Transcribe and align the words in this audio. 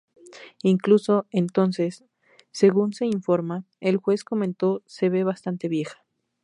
Incluso 0.63 1.27
entonces, 1.29 2.03
según 2.49 2.91
se 2.93 3.05
informa, 3.05 3.65
el 3.79 3.97
juez 3.97 4.23
comentó 4.23 4.81
"Se 4.87 5.09
ve 5.09 5.23
bastante 5.23 5.67
vieja. 5.69 6.03